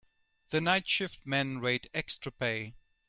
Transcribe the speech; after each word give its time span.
The 0.49 0.61
night 0.61 0.89
shift 0.89 1.19
men 1.27 1.59
rate 1.59 1.87
extra 1.93 2.31
pay. 2.31 2.73